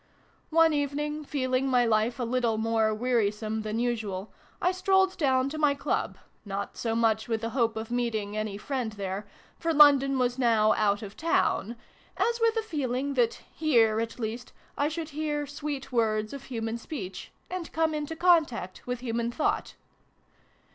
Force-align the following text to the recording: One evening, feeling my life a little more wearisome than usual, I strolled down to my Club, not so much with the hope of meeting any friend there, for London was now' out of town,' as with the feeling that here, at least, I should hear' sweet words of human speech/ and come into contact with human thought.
One 0.49 0.73
evening, 0.73 1.23
feeling 1.25 1.67
my 1.67 1.85
life 1.85 2.17
a 2.17 2.23
little 2.23 2.57
more 2.57 2.91
wearisome 2.91 3.61
than 3.61 3.77
usual, 3.77 4.31
I 4.59 4.71
strolled 4.71 5.15
down 5.15 5.47
to 5.49 5.59
my 5.59 5.75
Club, 5.75 6.17
not 6.43 6.75
so 6.75 6.95
much 6.95 7.27
with 7.27 7.41
the 7.41 7.51
hope 7.51 7.75
of 7.77 7.91
meeting 7.91 8.35
any 8.35 8.57
friend 8.57 8.93
there, 8.93 9.27
for 9.59 9.75
London 9.75 10.17
was 10.17 10.39
now' 10.39 10.73
out 10.73 11.03
of 11.03 11.15
town,' 11.15 11.75
as 12.17 12.41
with 12.41 12.55
the 12.55 12.63
feeling 12.63 13.13
that 13.13 13.41
here, 13.53 13.99
at 14.01 14.17
least, 14.17 14.53
I 14.75 14.87
should 14.89 15.09
hear' 15.09 15.45
sweet 15.45 15.91
words 15.91 16.33
of 16.33 16.45
human 16.45 16.79
speech/ 16.79 17.31
and 17.47 17.71
come 17.71 17.93
into 17.93 18.15
contact 18.15 18.81
with 18.87 19.01
human 19.01 19.31
thought. 19.31 19.75